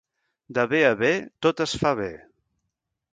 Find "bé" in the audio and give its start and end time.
0.71-0.79, 1.01-1.11, 2.01-2.09